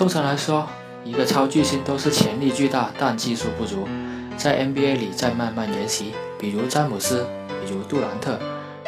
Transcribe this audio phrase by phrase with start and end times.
[0.00, 0.66] 通常来说，
[1.04, 3.86] 一个超巨星都是潜力巨大，但技术不足，
[4.34, 6.14] 在 NBA 里在慢慢沿袭。
[6.38, 8.38] 比如詹姆斯，比如杜兰特，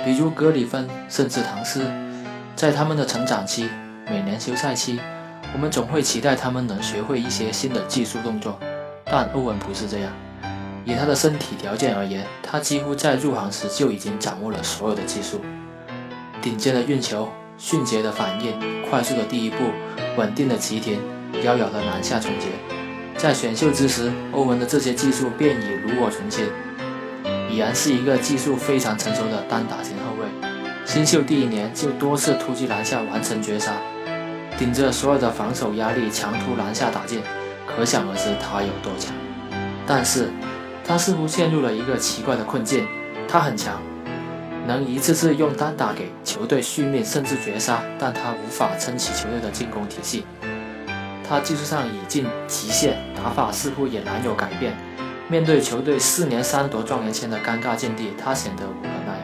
[0.03, 1.85] 比如格里芬，甚至唐斯，
[2.57, 3.69] 在他们的成长期，
[4.07, 4.99] 每年休赛期，
[5.53, 8.59] 我们总会期待他们能学会一些新的技术动作。
[9.05, 10.11] 但欧文不是这样，
[10.87, 15.43] 以他的身体条件而言，他几乎在入行时就已经掌握了所有的技术：
[16.41, 17.29] 顶尖的运球、
[17.65, 19.59] 迅捷的反应、快速的第一步、
[20.17, 21.01] 稳定的急停、
[21.45, 22.49] 妖娆的篮下终结。
[23.17, 26.45] 在选秀之时，欧文的这些技术便已炉火纯青。
[27.49, 30.27] 已然是一个技术非常成熟的单打型后卫，
[30.85, 33.75] 新秀第一年就多次突击篮下完成绝杀，
[34.59, 37.23] 顶着所有的防守压力强突篮下打进，
[37.65, 39.15] 可想而知他有多强。
[39.87, 40.31] 但是，
[40.85, 42.89] 他似乎陷入了一个奇怪的困境。
[43.29, 43.81] 他很强，
[44.67, 50.25] 能一次次用单打给球队续命甚至绝杀，但他无法撑起球队的进攻体系。
[51.29, 54.75] 他技术上已近极限，打法似乎也难有改变。
[55.29, 59.19] 面对球队四年三夺状元签的尴尬境地，他显得无可奈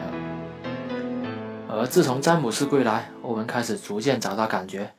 [1.67, 1.75] 何。
[1.75, 4.91] 而自从詹姆斯归来，欧文开始逐渐找到感觉。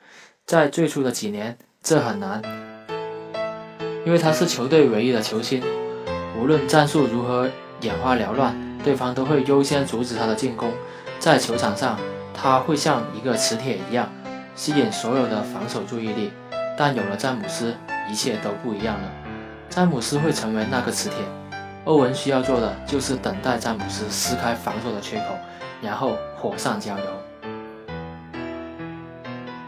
[0.47, 2.41] 在最初的几年，这很难，
[4.07, 5.63] 因为他是球队唯一的球星。
[6.41, 7.49] 无论战术如何
[7.81, 10.71] 眼花缭乱，对方都会优先阻止他的进攻。
[11.19, 11.99] 在球场上，
[12.35, 14.09] 他会像一个磁铁一样，
[14.55, 16.33] 吸引所有的防守注意力。
[16.77, 17.75] 但有了詹姆斯，
[18.11, 19.11] 一切都不一样了。
[19.69, 21.19] 詹姆斯会成为那个磁铁，
[21.85, 25.37] 欧文需要做的就是等待詹姆斯撕开防守的缺口，
[25.83, 27.05] 然后火上浇油。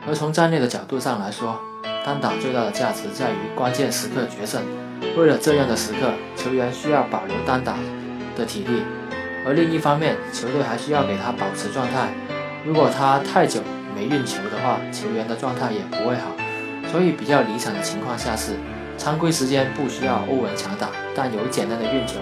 [0.08, 1.60] 而从战略的角度上来说，
[2.04, 4.62] 单打最大的价值在于关键时刻决胜。
[5.16, 7.76] 为了这样的时刻，球员需要保留单打
[8.36, 8.82] 的体力，
[9.46, 12.08] 而另一方面，球队还需要给他保持状态。
[12.64, 13.60] 如果他太久
[13.94, 16.32] 没运球的话，球员的状态也不会好。
[16.90, 18.56] 所以，比较理想的情况下是。
[18.98, 22.20] 常规时间不需要欧文强打，但有简单的运球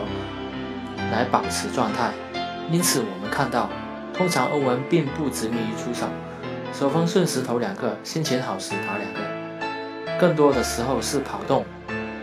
[1.12, 2.10] 来保持状态。
[2.70, 3.68] 因此，我们看到，
[4.14, 6.06] 通常欧文并不执迷于出手，
[6.72, 11.66] 手风顺时投两个，心情好时打两个，更多的时候是跑动、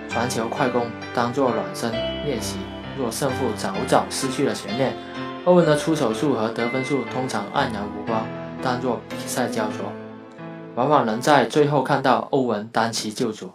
[0.09, 1.91] 传球、快攻，当做暖身
[2.25, 2.57] 练习。
[2.97, 4.93] 若胜负早早失去了悬念，
[5.45, 8.25] 欧文的出手数和得分数通常黯然无光。
[8.61, 9.91] 但若比赛焦灼，
[10.75, 13.51] 往往能在最后看到欧文单骑救主。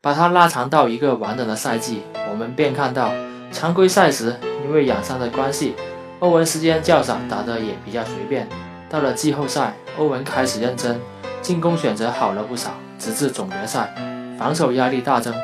[0.00, 3.12] 把它拉长到一个完整的赛季，我们便看到，
[3.52, 5.74] 常规赛时因为养伤的关系，
[6.18, 8.48] 欧文时间较少，打得也比较随便。
[8.90, 11.00] 到了季后赛，欧文开始认真，
[11.40, 12.72] 进攻选择好了不少。
[12.98, 13.92] 直至总决赛，
[14.38, 15.34] 防守压力大增，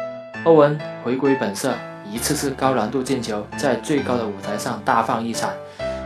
[0.45, 1.75] 欧文回归本色，
[2.13, 5.51] 一次次高难度进球，在最高的舞台上大放异彩。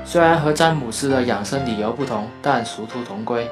[0.04, 3.48] 虽然和詹姆斯的养生理由不同，但殊途同归。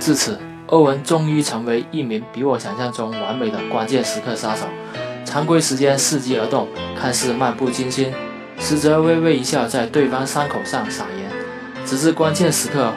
[0.00, 0.38] 至此。
[0.68, 4.64] 欧文终于成为一名比我想象中完美的关键时刻杀手。
[5.22, 6.66] 常规时间伺机而动，
[6.98, 8.10] 看似漫不经心，
[8.58, 11.30] 实则微微一笑，在对方伤口上撒盐。
[11.84, 12.90] 直至关键时刻，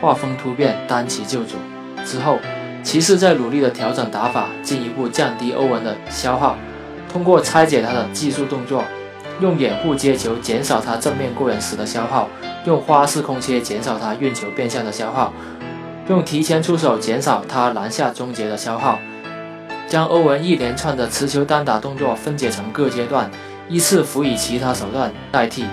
[0.00, 1.54] 画风突变，单骑救主
[2.04, 2.40] 之后，
[2.82, 6.56] 骑士在努力的调整打法，进一步降低欧文的消耗。
[7.12, 8.84] 通过拆解他的技术动作，
[9.40, 12.28] 用掩护接球减少他正面过人时的消耗，
[12.64, 15.32] 用花式空切减少他运球变向的消耗。
[16.08, 18.98] 用提前出手减少他篮下终结的消耗，
[19.88, 23.30] 将欧文一连串的持球单打动作分解成各阶段，
[23.68, 25.64] 依次辅以其他手段代替，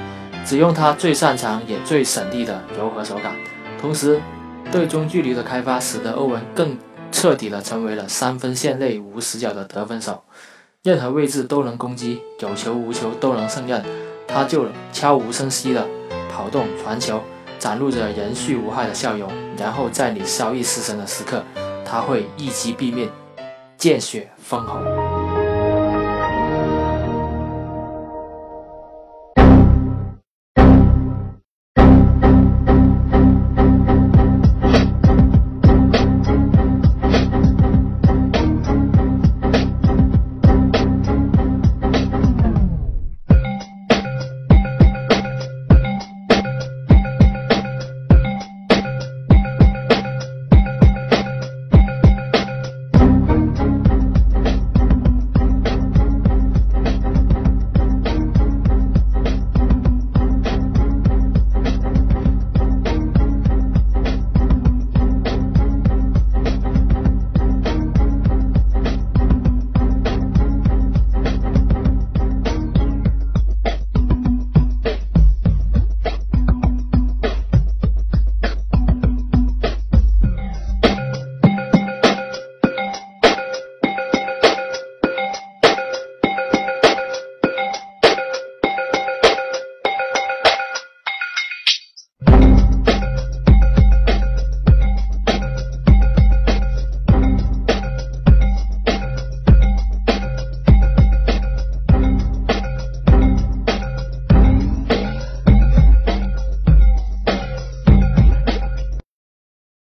[0.46, 3.34] 只用他最擅长也最省力的柔和手感。
[3.82, 4.22] 同时，
[4.72, 6.78] 对中距离的开发使得欧文更
[7.12, 10.24] 彻底地成为了三分线内无死角的得分手，
[10.88, 13.84] 任何位置都能攻击，有球无球都能胜任。
[14.26, 15.86] 他就悄无声息的
[16.32, 17.22] 跑动传球。
[17.60, 21.44] 展露着人畜无害的笑容，然后在你稍一失神的时刻，
[21.84, 23.10] 他会一击毙命，
[23.78, 25.17] 见血封喉。